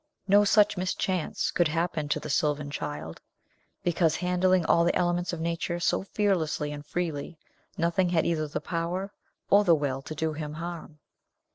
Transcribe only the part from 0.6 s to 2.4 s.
mischance could happen to the